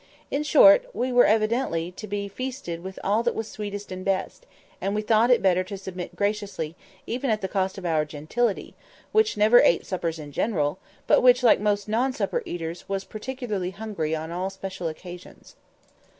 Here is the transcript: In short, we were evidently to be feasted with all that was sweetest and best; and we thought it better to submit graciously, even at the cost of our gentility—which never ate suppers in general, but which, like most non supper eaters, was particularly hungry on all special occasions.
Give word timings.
In 0.31 0.41
short, 0.41 0.89
we 0.95 1.11
were 1.13 1.25
evidently 1.25 1.91
to 1.91 2.07
be 2.07 2.27
feasted 2.27 2.81
with 2.81 2.97
all 3.03 3.21
that 3.21 3.35
was 3.35 3.47
sweetest 3.47 3.91
and 3.91 4.03
best; 4.03 4.47
and 4.81 4.95
we 4.95 5.03
thought 5.03 5.29
it 5.29 5.43
better 5.43 5.63
to 5.65 5.77
submit 5.77 6.15
graciously, 6.15 6.75
even 7.05 7.29
at 7.29 7.41
the 7.41 7.47
cost 7.47 7.77
of 7.77 7.85
our 7.85 8.03
gentility—which 8.03 9.37
never 9.37 9.59
ate 9.59 9.85
suppers 9.85 10.17
in 10.17 10.31
general, 10.31 10.79
but 11.05 11.21
which, 11.21 11.43
like 11.43 11.59
most 11.59 11.87
non 11.87 12.13
supper 12.13 12.41
eaters, 12.47 12.89
was 12.89 13.03
particularly 13.03 13.69
hungry 13.69 14.15
on 14.15 14.31
all 14.31 14.49
special 14.49 14.87
occasions. 14.87 15.55